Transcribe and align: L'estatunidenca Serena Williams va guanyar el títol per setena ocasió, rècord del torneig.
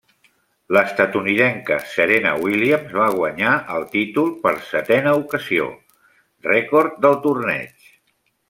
L'estatunidenca 0.75 1.77
Serena 1.91 2.31
Williams 2.45 2.95
va 3.01 3.09
guanyar 3.17 3.53
el 3.75 3.87
títol 3.93 4.33
per 4.47 4.55
setena 4.73 5.15
ocasió, 5.21 5.71
rècord 6.53 7.01
del 7.07 7.19
torneig. 7.29 7.91